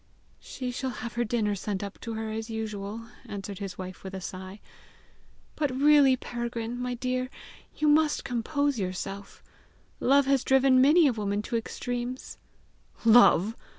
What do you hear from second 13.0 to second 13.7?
"Love!